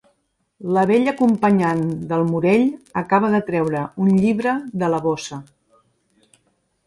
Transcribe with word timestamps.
La 0.75 0.83
bella 0.91 1.11
acompanyant 1.15 1.83
del 2.13 2.23
Morell 2.29 2.65
acaba 3.03 3.29
de 3.35 3.41
treure 3.49 3.83
un 4.05 4.11
llibre 4.23 4.55
de 4.85 4.89
la 4.95 5.03
bossa. 5.07 5.39